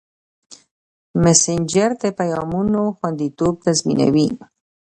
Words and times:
مسېنجر 1.21 1.89
د 2.01 2.03
پیغامونو 2.19 2.81
خوندیتوب 2.97 3.53
تضمینوي. 3.65 4.27